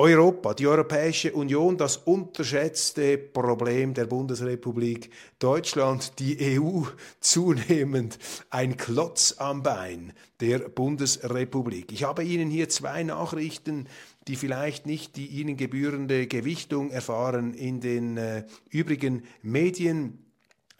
[0.01, 6.83] Europa, die Europäische Union, das unterschätzte Problem der Bundesrepublik Deutschland, die EU
[7.19, 8.17] zunehmend
[8.49, 11.91] ein Klotz am Bein der Bundesrepublik.
[11.91, 13.89] Ich habe Ihnen hier zwei Nachrichten,
[14.29, 20.28] die vielleicht nicht die ihnen gebührende Gewichtung erfahren in den äh, übrigen Medien.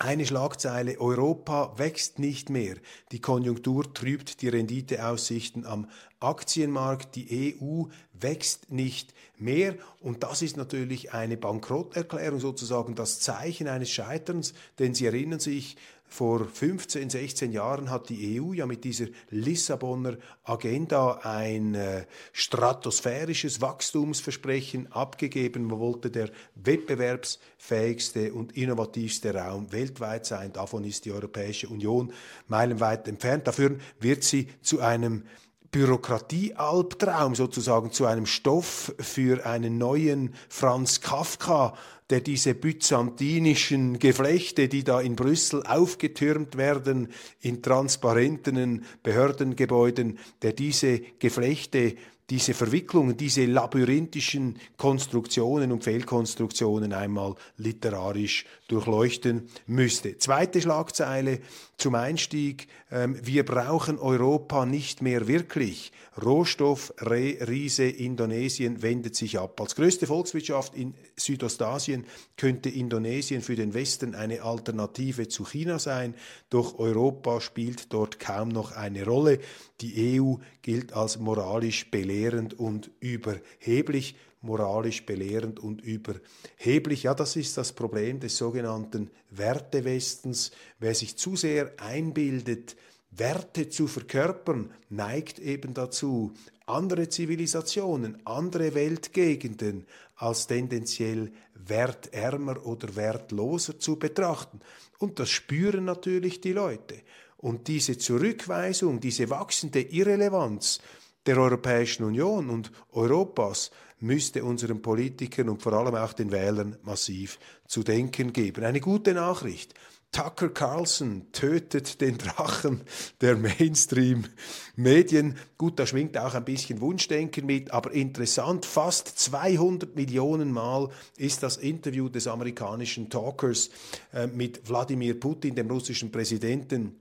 [0.01, 2.77] Eine Schlagzeile, Europa wächst nicht mehr.
[3.11, 5.89] Die Konjunktur trübt die Renditeaussichten am
[6.21, 7.17] Aktienmarkt.
[7.17, 7.83] Die EU
[8.13, 9.75] wächst nicht mehr.
[9.99, 14.53] Und das ist natürlich eine Bankrotterklärung, sozusagen das Zeichen eines Scheiterns.
[14.79, 15.75] Denn Sie erinnern sich,
[16.09, 23.61] vor 15, 16 Jahren hat die EU ja mit dieser Lissabonner Agenda ein äh, stratosphärisches
[23.61, 25.65] Wachstumsversprechen abgegeben.
[25.65, 30.51] Man wollte der wettbewerbsfähigste und innovativste Raum weltweit sein.
[30.51, 32.11] Davon ist die Europäische Union
[32.47, 33.47] meilenweit entfernt.
[33.47, 35.23] Dafür wird sie zu einem
[35.71, 41.75] Bürokratiealbtraum sozusagen zu einem Stoff für einen neuen Franz Kafka,
[42.09, 51.01] der diese byzantinischen Geflechte, die da in Brüssel aufgetürmt werden, in transparenten Behördengebäuden, der diese
[51.19, 51.95] Geflechte
[52.29, 60.17] diese Verwicklungen, diese labyrinthischen Konstruktionen und Fehlkonstruktionen einmal literarisch durchleuchten müsste.
[60.17, 61.39] Zweite Schlagzeile
[61.79, 62.67] zum Einstieg.
[62.91, 65.91] Ähm, wir brauchen Europa nicht mehr wirklich.
[66.21, 69.59] Rohstoffriese Indonesien wendet sich ab.
[69.61, 72.05] Als größte Volkswirtschaft in Südostasien
[72.37, 76.13] könnte Indonesien für den Westen eine Alternative zu China sein,
[76.49, 79.39] doch Europa spielt dort kaum noch eine Rolle.
[79.81, 87.03] Die EU gilt als moralisch belehrend und überheblich moralisch belehrend und überheblich.
[87.03, 90.51] Ja, das ist das Problem des sogenannten Wertewestens.
[90.79, 92.75] Wer sich zu sehr einbildet,
[93.11, 96.33] Werte zu verkörpern, neigt eben dazu,
[96.65, 104.59] andere Zivilisationen, andere Weltgegenden als tendenziell wertärmer oder wertloser zu betrachten.
[104.99, 106.95] Und das spüren natürlich die Leute.
[107.37, 110.79] Und diese Zurückweisung, diese wachsende Irrelevanz
[111.29, 117.37] der Europäischen Union und Europas müsste unseren Politikern und vor allem auch den Wählern massiv
[117.67, 118.63] zu denken geben.
[118.63, 119.75] Eine gute Nachricht.
[120.11, 122.81] Tucker Carlson tötet den Drachen
[123.21, 125.37] der Mainstream-Medien.
[125.59, 131.43] Gut, da schwingt auch ein bisschen Wunschdenken mit, aber interessant, fast 200 Millionen Mal ist
[131.43, 133.69] das Interview des amerikanischen Talkers
[134.11, 136.95] äh, mit Wladimir Putin, dem russischen Präsidenten,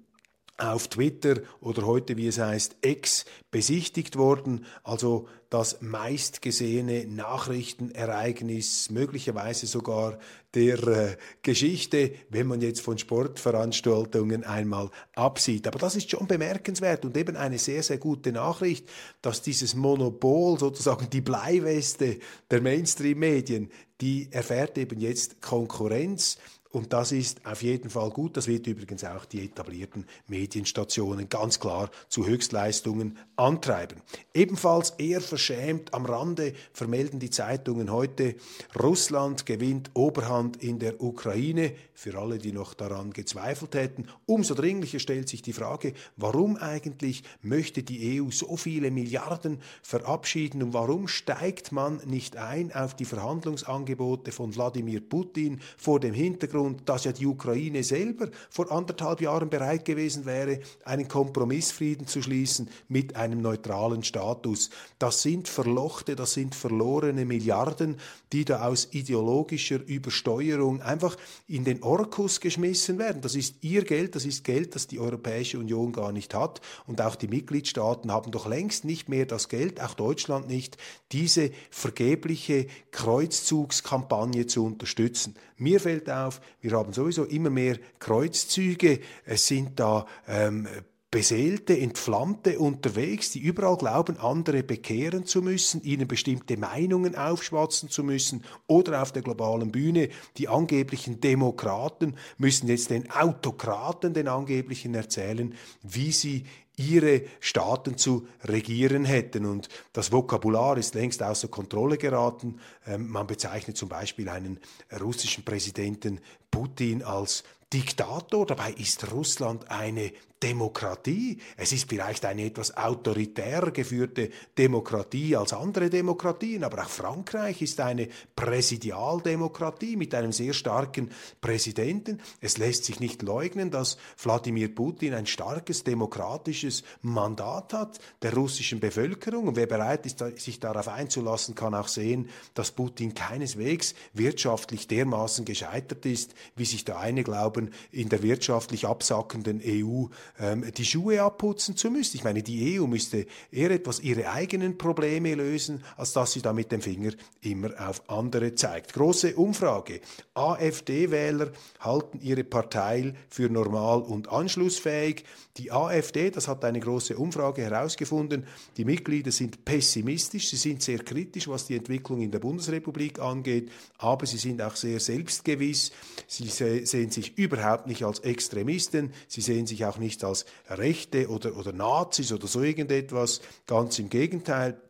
[0.59, 4.67] auf Twitter oder heute, wie es heißt, X besichtigt worden.
[4.83, 10.19] Also das meistgesehene Nachrichtenereignis, möglicherweise sogar
[10.55, 15.67] der äh, Geschichte, wenn man jetzt von Sportveranstaltungen einmal absieht.
[15.67, 18.89] Aber das ist schon bemerkenswert und eben eine sehr, sehr gute Nachricht,
[19.23, 22.19] dass dieses Monopol, sozusagen die Bleiweste
[22.51, 23.71] der Mainstream-Medien,
[24.01, 26.39] die erfährt eben jetzt Konkurrenz
[26.71, 28.37] und das ist auf jeden Fall gut.
[28.37, 34.03] Das wird übrigens auch die etablierten Medienstationen ganz klar zu Höchstleistungen antreiben.
[34.35, 38.35] Ebenfalls eher verschämt am Rande vermelden die Zeitungen heute,
[38.81, 41.73] Russland gewinnt Oberhand in der Ukraine.
[41.95, 44.07] Für alle, die noch daran gezweifelt hätten.
[44.27, 50.63] Umso dringlicher stellt sich die Frage, warum eigentlich möchte die EU so viele Milliarden verabschieden
[50.63, 56.58] und warum steigt man nicht ein auf die Verhandlungsangebote von Wladimir Putin vor dem Hintergrund,
[56.59, 62.23] Hintergrund, dass ja die Ukraine selber vor anderthalb Jahren bereit gewesen wäre, einen Kompromissfrieden zu
[62.23, 64.71] schließen mit einem neutralen Status.
[64.99, 67.97] Das sind verlochte, das sind verlorene Milliarden,
[68.33, 71.17] die da aus ideologischer Übersteuerung einfach
[71.47, 73.23] in den Orkus geschmissen werden.
[73.23, 76.61] Das ist ihr Geld, das ist Geld, das die Europäische Union gar nicht hat.
[76.87, 80.77] Und auch die Mitgliedstaaten haben doch längst nicht mehr das Geld, auch Deutschland nicht,
[81.13, 85.35] diese vergebliche Kreuzzugskampagne zu unterstützen.
[85.57, 89.01] Mir fällt auf, wir haben sowieso immer mehr Kreuzzüge.
[89.25, 90.67] Es sind da ähm,
[91.11, 98.05] Beseelte, Entflammte unterwegs, die überall glauben, andere bekehren zu müssen, ihnen bestimmte Meinungen aufschwatzen zu
[98.05, 104.95] müssen oder auf der globalen Bühne die angeblichen Demokraten müssen jetzt den Autokraten, den angeblichen
[104.95, 106.45] erzählen, wie sie
[106.79, 109.45] ihre Staaten zu regieren hätten.
[109.45, 112.61] Und das Vokabular ist längst außer Kontrolle geraten.
[112.87, 114.61] Ähm, man bezeichnet zum Beispiel einen
[115.01, 116.21] russischen Präsidenten
[116.51, 118.47] Putin als Diktator.
[118.47, 120.13] Dabei ist Russland eine
[120.43, 121.39] Demokratie.
[121.57, 127.81] Es ist vielleicht eine etwas autoritär geführte Demokratie als andere Demokratien, aber auch Frankreich ist
[127.81, 132.21] eine Präsidialdemokratie mit einem sehr starken Präsidenten.
[132.41, 138.79] Es lässt sich nicht leugnen, dass Wladimir Putin ein starkes demokratisches Mandat hat der russischen
[138.79, 139.49] Bevölkerung.
[139.49, 145.45] Und wer bereit ist, sich darauf einzulassen, kann auch sehen, dass Putin keineswegs wirtschaftlich dermaßen
[145.45, 150.07] gescheitert ist, wie sich da eine glauben, in der wirtschaftlich absackenden EU
[150.39, 152.17] ähm, die Schuhe abputzen zu müssen.
[152.17, 156.53] Ich meine, die EU müsste eher etwas ihre eigenen Probleme lösen, als dass sie da
[156.53, 158.93] mit dem Finger immer auf andere zeigt.
[158.93, 160.01] Große Umfrage.
[160.35, 165.25] AfD-Wähler halten ihre Partei für normal und anschlussfähig.
[165.57, 171.01] Die AfD, das hat eine große Umfrage herausgefunden, die Mitglieder sind pessimistisch, sie sind sehr
[171.01, 175.91] kritisch, was die Entwicklung in der Bundesrepublik angeht, aber sie sind auch sehr selbstgewiss,
[176.29, 181.57] sie sehen sich überhaupt nicht als Extremisten, sie sehen sich auch nicht als Rechte oder,
[181.57, 184.81] oder Nazis oder so irgendetwas, ganz im Gegenteil.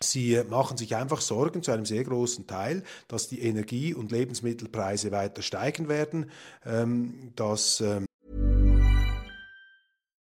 [0.00, 5.12] Sie machen sich einfach Sorgen zu einem sehr großen Teil, dass die Energie- und Lebensmittelpreise
[5.12, 6.30] weiter steigen werden,
[6.66, 8.06] ähm, dass ähm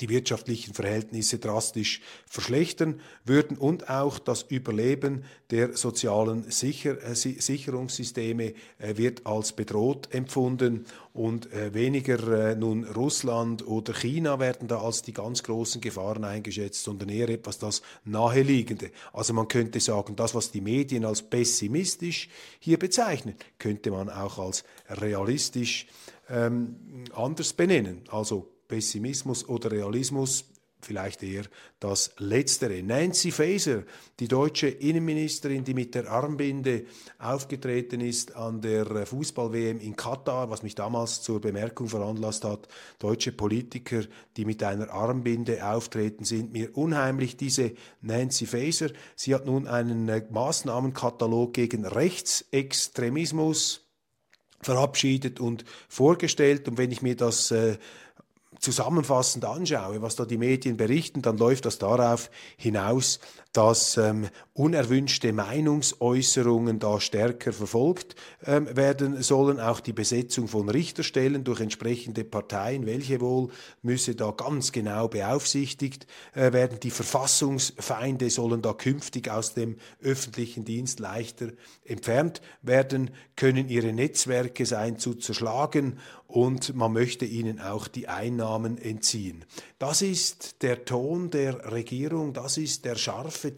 [0.00, 8.54] die wirtschaftlichen Verhältnisse drastisch verschlechtern würden und auch das Überleben der sozialen Sicher äh, Sicherungssysteme
[8.78, 15.02] äh, wird als bedroht empfunden und äh, weniger nun Russland oder China werden da als
[15.02, 18.90] die ganz großen Gefahren eingeschätzt, sondern eher etwas das Naheliegende.
[19.12, 22.28] Also man könnte sagen, das, was die Medien als pessimistisch
[22.58, 25.86] hier bezeichnen, könnte man auch als realistisch
[26.30, 26.76] ähm,
[27.14, 28.02] anders benennen.
[28.10, 30.44] Also Pessimismus oder Realismus,
[30.80, 31.44] vielleicht eher
[31.80, 32.82] das Letztere.
[32.82, 33.82] Nancy Faeser,
[34.20, 36.84] die deutsche Innenministerin, die mit der Armbinde
[37.18, 43.32] aufgetreten ist an der Fußball-WM in Katar, was mich damals zur Bemerkung veranlasst hat, deutsche
[43.32, 44.02] Politiker,
[44.36, 47.36] die mit einer Armbinde auftreten, sind mir unheimlich.
[47.36, 53.84] Diese Nancy Faeser, sie hat nun einen äh, Maßnahmenkatalog gegen Rechtsextremismus
[54.60, 56.68] verabschiedet und vorgestellt.
[56.68, 57.78] Und wenn ich mir das äh,
[58.58, 63.20] zusammenfassend anschaue, was da die Medien berichten, dann läuft das darauf hinaus,
[63.52, 64.28] dass ähm,
[64.58, 69.60] unerwünschte Meinungsäußerungen da stärker verfolgt ähm, werden sollen.
[69.60, 73.50] Auch die Besetzung von Richterstellen durch entsprechende Parteien, welche wohl,
[73.82, 76.80] müsse da ganz genau beaufsichtigt äh, werden.
[76.80, 81.50] Die Verfassungsfeinde sollen da künftig aus dem öffentlichen Dienst leichter
[81.84, 83.68] entfernt werden können.
[83.68, 85.98] Ihre Netzwerke seien zu zerschlagen
[86.28, 89.44] und man möchte ihnen auch die Einnahmen entziehen.
[89.78, 93.50] Das ist der Ton der Regierung, das ist der scharfe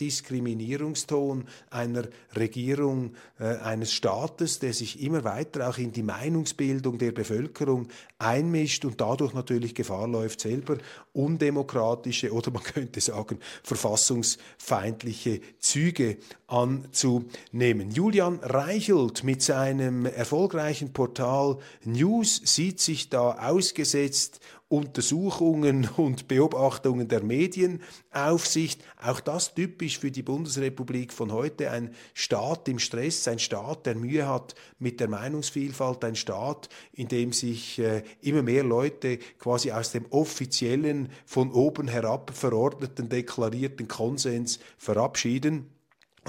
[0.91, 2.05] Diskriminierungston einer
[2.37, 8.85] Regierung, äh, eines Staates, der sich immer weiter auch in die Meinungsbildung der Bevölkerung einmischt
[8.85, 10.79] und dadurch natürlich Gefahr läuft, selber
[11.13, 16.19] undemokratische oder man könnte sagen verfassungsfeindliche Züge
[16.51, 17.91] anzunehmen.
[17.91, 24.41] Julian Reichelt mit seinem erfolgreichen Portal News sieht sich da ausgesetzt
[24.71, 28.85] Untersuchungen und Beobachtungen der Medienaufsicht.
[29.03, 31.73] Auch das typisch für die Bundesrepublik von heute.
[31.73, 37.09] Ein Staat im Stress, ein Staat, der Mühe hat mit der Meinungsvielfalt, ein Staat, in
[37.09, 43.89] dem sich äh, immer mehr Leute quasi aus dem offiziellen, von oben herab verordneten, deklarierten
[43.89, 45.67] Konsens verabschieden.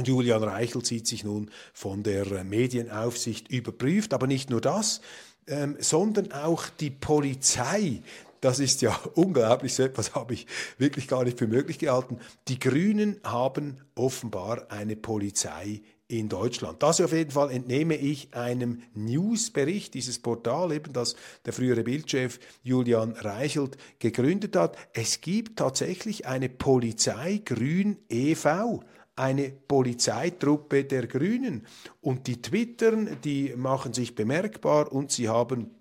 [0.01, 4.15] Und Julian Reichel sieht sich nun von der Medienaufsicht überprüft.
[4.15, 5.00] Aber nicht nur das,
[5.46, 8.01] ähm, sondern auch die Polizei,
[8.39, 10.48] das ist ja unglaublich, so etwas habe ich
[10.79, 12.17] wirklich gar nicht für möglich gehalten.
[12.48, 16.81] Die Grünen haben offenbar eine Polizei in Deutschland.
[16.81, 21.15] Das auf jeden Fall entnehme ich einem Newsbericht dieses Portal, eben das
[21.46, 24.75] der frühere Bildchef Julian Reichelt gegründet hat.
[24.93, 28.81] Es gibt tatsächlich eine Polizei Grün e.V
[29.15, 31.68] eine Polizeitruppe der Grünen.
[32.01, 35.72] Und die twittern, die machen sich bemerkbar und sie haben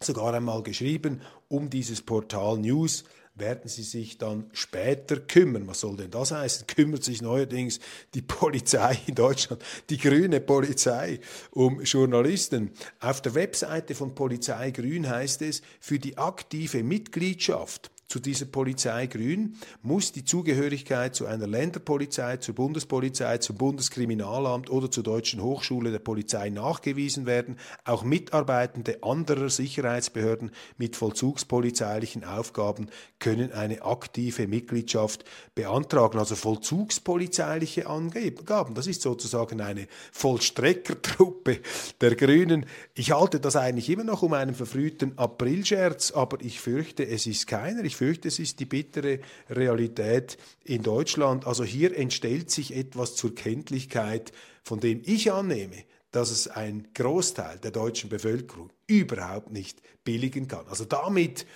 [0.00, 3.04] sogar einmal geschrieben, um dieses Portal News
[3.36, 5.66] werden sie sich dann später kümmern.
[5.66, 6.66] Was soll denn das heißen?
[6.66, 7.80] Kümmert sich neuerdings
[8.14, 12.72] die Polizei in Deutschland, die grüne Polizei, um Journalisten.
[13.00, 19.06] Auf der Webseite von Polizei Grün heißt es, für die aktive Mitgliedschaft zu dieser Polizei
[19.08, 25.90] Grün muss die Zugehörigkeit zu einer Länderpolizei, zur Bundespolizei, zum Bundeskriminalamt oder zur Deutschen Hochschule
[25.90, 27.56] der Polizei nachgewiesen werden.
[27.84, 35.24] Auch Mitarbeitende anderer Sicherheitsbehörden mit vollzugspolizeilichen Aufgaben können eine aktive Mitgliedschaft
[35.56, 36.20] beantragen.
[36.20, 38.74] Also vollzugspolizeiliche Angaben.
[38.74, 41.58] Das ist sozusagen eine Vollstreckertruppe
[42.00, 42.66] der Grünen.
[42.94, 47.48] Ich halte das eigentlich immer noch um einen verfrühten Aprilscherz, aber ich fürchte, es ist
[47.48, 47.82] keiner.
[47.82, 51.46] Ich fürchte, es ist die bittere Realität in Deutschland.
[51.46, 57.58] Also hier entstellt sich etwas zur Kenntlichkeit, von dem ich annehme, dass es ein Großteil
[57.58, 60.66] der deutschen Bevölkerung überhaupt nicht billigen kann.
[60.68, 61.46] Also damit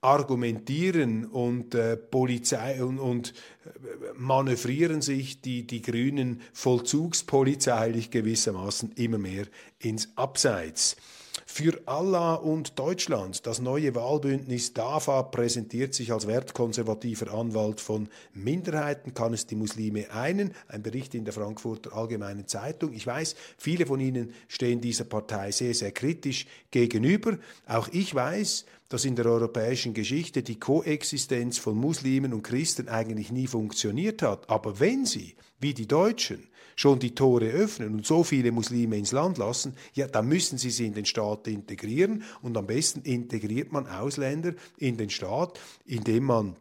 [0.00, 3.34] argumentieren und äh, Polizei und, und
[3.64, 3.70] äh,
[4.14, 9.46] manövrieren sich die, die Grünen vollzugspolizeilich gewissermaßen immer mehr
[9.78, 10.96] ins Abseits.
[11.44, 13.46] Für Allah und Deutschland.
[13.46, 19.14] Das neue Wahlbündnis DAFA präsentiert sich als wertkonservativer Anwalt von Minderheiten.
[19.14, 20.54] Kann es die Muslime einen?
[20.68, 22.92] Ein Bericht in der Frankfurter Allgemeinen Zeitung.
[22.92, 27.38] Ich weiß, viele von Ihnen stehen dieser Partei sehr, sehr kritisch gegenüber.
[27.66, 33.32] Auch ich weiß, dass in der europäischen Geschichte die Koexistenz von Muslimen und Christen eigentlich
[33.32, 34.48] nie funktioniert hat.
[34.48, 39.12] Aber wenn sie, wie die Deutschen, schon die Tore öffnen und so viele Muslime ins
[39.12, 43.72] Land lassen, ja, dann müssen sie sie in den Staat integrieren und am besten integriert
[43.72, 46.56] man Ausländer in den Staat, indem man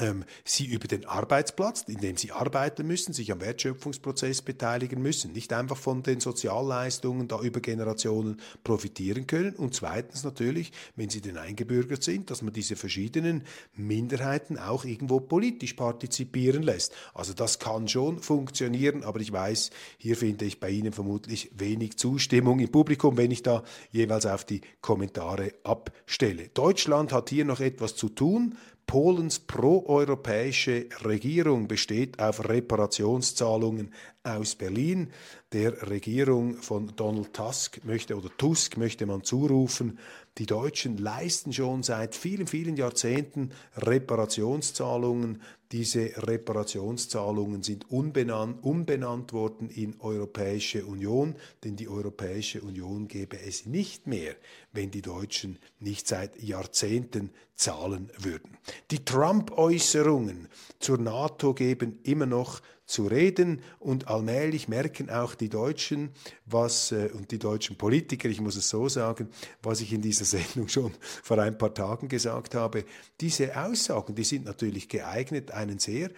[0.00, 5.32] ähm, sie über den Arbeitsplatz, in dem sie arbeiten müssen, sich am Wertschöpfungsprozess beteiligen müssen,
[5.32, 9.54] nicht einfach von den Sozialleistungen da über Generationen profitieren können.
[9.54, 15.20] Und zweitens natürlich, wenn sie denn eingebürgert sind, dass man diese verschiedenen Minderheiten auch irgendwo
[15.20, 16.94] politisch partizipieren lässt.
[17.14, 21.96] Also das kann schon funktionieren, aber ich weiß, hier finde ich bei Ihnen vermutlich wenig
[21.98, 26.48] Zustimmung im Publikum, wenn ich da jeweils auf die Kommentare abstelle.
[26.54, 28.56] Deutschland hat hier noch etwas zu tun.
[28.90, 33.94] Polens proeuropäische Regierung besteht auf Reparationszahlungen
[34.24, 35.12] aus Berlin.
[35.52, 39.98] Der Regierung von Donald Tusk möchte oder Tusk möchte man zurufen,
[40.38, 45.42] die Deutschen leisten schon seit vielen, vielen Jahrzehnten Reparationszahlungen.
[45.72, 53.66] Diese Reparationszahlungen sind unbenannt, umbenannt worden in Europäische Union, denn die Europäische Union gäbe es
[53.66, 54.36] nicht mehr,
[54.72, 58.56] wenn die Deutschen nicht seit Jahrzehnten zahlen würden.
[58.92, 66.10] Die Trump-Äußerungen zur NATO geben immer noch zu reden und allmählich merken auch die Deutschen,
[66.44, 69.28] was äh, und die deutschen Politiker, ich muss es so sagen,
[69.62, 70.92] was ich in dieser Sendung schon
[71.22, 72.84] vor ein paar Tagen gesagt habe,
[73.20, 76.10] diese Aussagen, die sind natürlich geeignet, einen sehr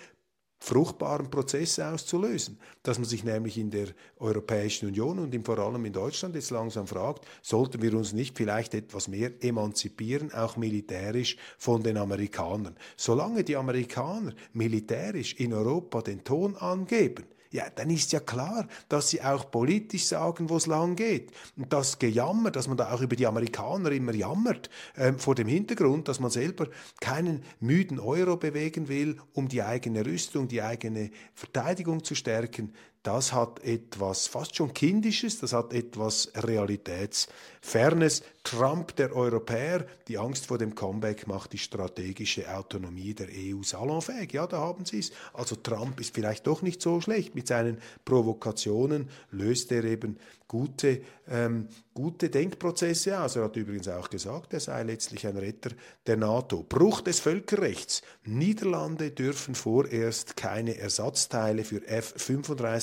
[0.62, 2.56] fruchtbaren Prozesse auszulösen.
[2.84, 3.88] Dass man sich nämlich in der
[4.20, 8.72] Europäischen Union und vor allem in Deutschland jetzt langsam fragt, sollten wir uns nicht vielleicht
[8.74, 12.76] etwas mehr emanzipieren, auch militärisch von den Amerikanern.
[12.96, 19.10] Solange die Amerikaner militärisch in Europa den Ton angeben, ja, dann ist ja klar, dass
[19.10, 21.30] sie auch politisch sagen, wo es lang geht.
[21.56, 25.48] Und das Gejammer, dass man da auch über die Amerikaner immer jammert, äh, vor dem
[25.48, 26.68] Hintergrund, dass man selber
[27.00, 33.32] keinen müden Euro bewegen will, um die eigene Rüstung, die eigene Verteidigung zu stärken, das
[33.32, 38.22] hat etwas fast schon Kindisches, das hat etwas Realitätsfernes.
[38.44, 44.32] Trump, der Europäer, die Angst vor dem Comeback macht die strategische Autonomie der EU salonfähig.
[44.32, 45.12] Ja, da haben Sie es.
[45.32, 47.34] Also Trump ist vielleicht doch nicht so schlecht.
[47.34, 50.18] Mit seinen Provokationen löst er eben
[50.52, 53.36] gute, ähm, gute Denkprozesse aus.
[53.36, 55.70] Er hat übrigens auch gesagt, er sei letztlich ein Retter
[56.06, 56.62] der NATO.
[56.62, 58.02] Bruch des Völkerrechts.
[58.24, 61.80] Niederlande dürfen vorerst keine Ersatzteile für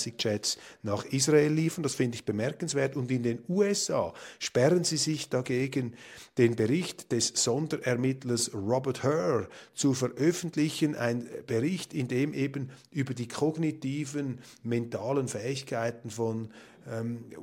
[0.09, 1.83] F-35-Jets nach Israel liefern.
[1.83, 2.95] Das finde ich bemerkenswert.
[2.95, 5.93] Und in den USA sperren sie sich dagegen,
[6.37, 10.95] den Bericht des Sonderermittlers Robert Hur zu veröffentlichen.
[10.95, 16.49] Ein Bericht, in dem eben über die kognitiven, mentalen Fähigkeiten von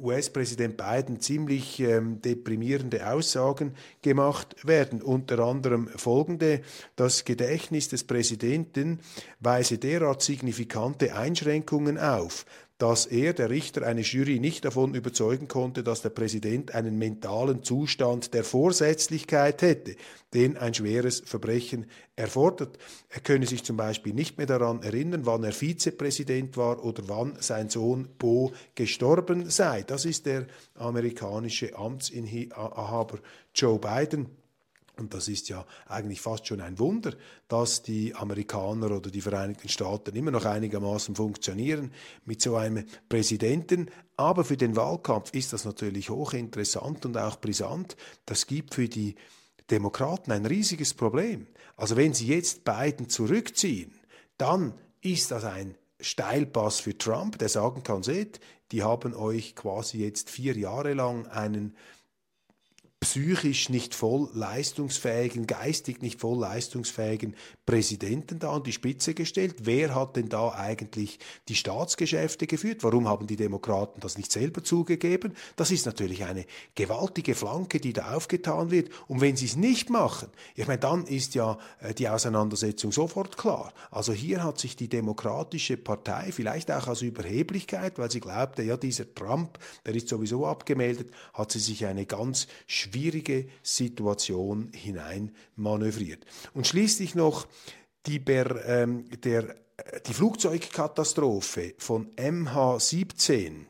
[0.03, 5.03] US-Präsident Biden ziemlich ähm, deprimierende Aussagen gemacht werden.
[5.03, 6.63] Unter anderem folgende,
[6.97, 9.01] das Gedächtnis des Präsidenten
[9.41, 12.45] weise derart signifikante Einschränkungen auf,
[12.79, 17.62] dass er, der Richter, eine Jury nicht davon überzeugen konnte, dass der Präsident einen mentalen
[17.62, 19.97] Zustand der Vorsätzlichkeit hätte,
[20.35, 21.87] den ein schweres Verbrechen
[22.17, 22.79] erfordert.
[23.09, 27.37] Er könne sich zum Beispiel nicht mehr daran erinnern, wann er Vizepräsident war oder wann
[27.41, 29.83] sein Sohn Bo gestorben sei.
[29.83, 33.21] Das ist der amerikanische Amtsinhaber
[33.55, 34.29] Joe Biden.
[34.99, 37.13] Und das ist ja eigentlich fast schon ein Wunder,
[37.49, 41.93] dass die Amerikaner oder die Vereinigten Staaten immer noch einigermaßen funktionieren
[42.25, 43.91] mit so einem Präsidenten.
[44.17, 47.97] Aber für den Wahlkampf ist das natürlich hochinteressant und auch brisant.
[48.25, 49.17] Das gibt für die
[49.71, 51.47] Demokraten ein riesiges Problem.
[51.77, 53.93] Also wenn sie jetzt Biden zurückziehen,
[54.39, 58.41] dann ist das ein Steilpass für Trump, der sagen kann, seht,
[58.73, 61.77] die haben euch quasi jetzt vier Jahre lang einen
[63.01, 67.35] psychisch nicht voll leistungsfähigen, geistig nicht voll leistungsfähigen
[67.67, 69.57] Präsidenten da an die Spitze gestellt.
[69.65, 72.83] Wer hat denn da eigentlich die Staatsgeschäfte geführt?
[72.85, 75.35] Warum haben die Demokraten das nicht selber zugegeben?
[75.57, 78.91] Das ist natürlich eine gewaltige Flanke, die da aufgetan wird.
[79.09, 83.37] Und wenn sie es nicht machen, ich meine, dann ist ja äh, die Auseinandersetzung sofort
[83.37, 83.75] klar.
[83.91, 88.79] Also hier hat sich die Demokratische Partei vielleicht auch aus Überheblichkeit, weil sie glaubte, ja,
[88.79, 92.47] dieser Trump, der ist sowieso abgemeldet, hat sie sich eine ganz
[92.87, 96.25] schwierige Situation hinein manövriert.
[96.55, 97.46] Und schließlich noch
[98.07, 99.57] die, ähm, der,
[100.07, 103.66] die Flugzeugkatastrophe von MH17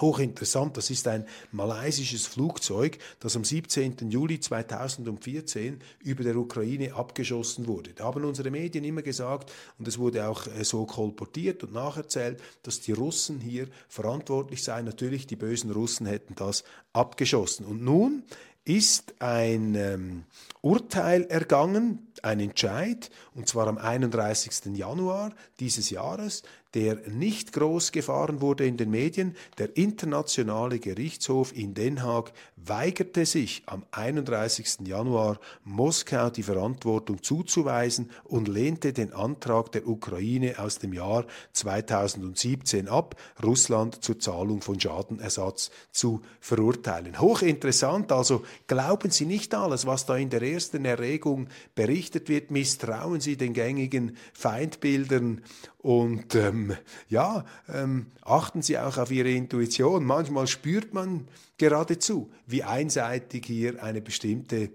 [0.00, 4.10] Hochinteressant, das ist ein malaysisches Flugzeug, das am 17.
[4.10, 7.92] Juli 2014 über der Ukraine abgeschossen wurde.
[7.92, 12.40] Da haben unsere Medien immer gesagt, und es wurde auch äh, so kolportiert und nacherzählt,
[12.62, 14.86] dass die Russen hier verantwortlich seien.
[14.86, 17.66] Natürlich, die bösen Russen hätten das abgeschossen.
[17.66, 18.24] Und nun
[18.64, 20.24] ist ein ähm,
[20.60, 24.76] Urteil ergangen, ein Entscheid, und zwar am 31.
[24.76, 26.42] Januar dieses Jahres
[26.74, 29.36] der nicht groß gefahren wurde in den Medien.
[29.58, 34.86] Der Internationale Gerichtshof in Den Haag weigerte sich am 31.
[34.86, 42.88] Januar Moskau die Verantwortung zuzuweisen und lehnte den Antrag der Ukraine aus dem Jahr 2017
[42.88, 47.20] ab, Russland zur Zahlung von Schadenersatz zu verurteilen.
[47.20, 53.20] Hochinteressant, also glauben Sie nicht alles, was da in der ersten Erregung berichtet wird, misstrauen
[53.20, 55.42] Sie den gängigen Feindbildern
[55.78, 56.76] und ähm,
[57.08, 60.04] ja, ähm, achten Sie auch auf Ihre Intuition.
[60.04, 64.70] Manchmal spürt man geradezu, wie einseitig hier eine bestimmte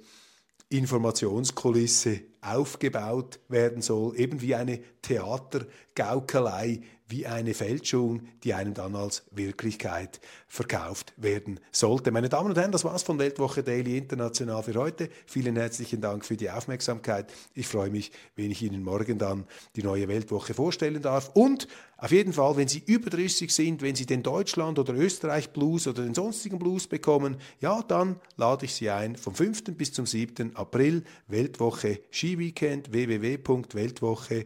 [0.69, 9.23] Informationskulisse aufgebaut werden soll, eben wie eine Theatergaukelei, wie eine Fälschung, die einem dann als
[9.31, 12.11] Wirklichkeit verkauft werden sollte.
[12.11, 15.09] Meine Damen und Herren, das war's von Weltwoche Daily International für heute.
[15.27, 17.31] Vielen herzlichen Dank für die Aufmerksamkeit.
[17.53, 21.29] Ich freue mich, wenn ich Ihnen morgen dann die neue Weltwoche vorstellen darf.
[21.35, 26.03] Und auf jeden Fall, wenn Sie überdrüssig sind, wenn Sie den Deutschland- oder Österreich-Blues oder
[26.03, 29.77] den sonstigen Blues bekommen, ja, dann lade ich Sie ein vom 5.
[29.77, 30.55] bis zum 7.
[30.55, 34.45] April Weltwoche Skiweekend www.weltwoche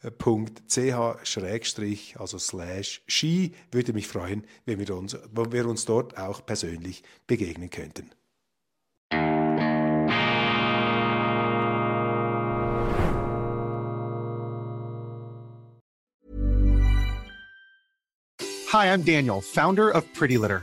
[0.00, 0.06] ch
[2.18, 3.52] also slash Ski.
[3.72, 8.10] Würde mich freuen, wenn wir, uns, wenn wir uns dort auch persönlich begegnen könnten.
[18.70, 20.62] Hi, I'm Daniel, Founder of Pretty Litter.